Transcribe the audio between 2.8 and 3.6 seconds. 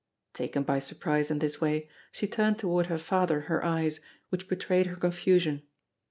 her father